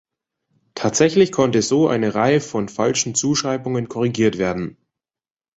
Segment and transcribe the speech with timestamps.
[0.73, 4.77] Tatsächlich konnte so eine Reihe von falschen Zuschreibungen korrigiert werden.